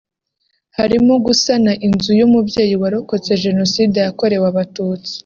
[0.77, 5.13] harimo gusana inzu y’umubyeyi warokotse Jenoside yakorewe abatutsi